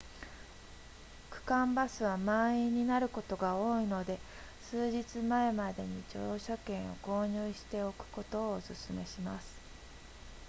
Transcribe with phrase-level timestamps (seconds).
[1.29, 4.17] 区間バスは満員になることが多いので
[4.71, 9.61] 数日前までに乗車券を購入しておくことをお勧めします